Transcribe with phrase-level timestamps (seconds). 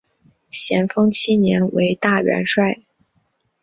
[0.49, 2.79] 咸丰七年为大元帅。